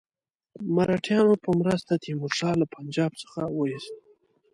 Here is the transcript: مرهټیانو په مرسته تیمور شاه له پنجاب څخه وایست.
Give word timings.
مرهټیانو 0.75 1.33
په 1.43 1.49
مرسته 1.59 1.93
تیمور 2.03 2.31
شاه 2.39 2.55
له 2.61 2.65
پنجاب 2.75 3.11
څخه 3.21 3.41
وایست. 3.57 3.93